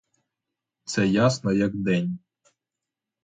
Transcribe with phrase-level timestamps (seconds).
[0.83, 2.19] Це ясно як день.